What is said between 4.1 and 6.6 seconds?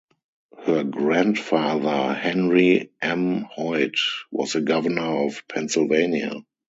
was a governor of Pennsylvania.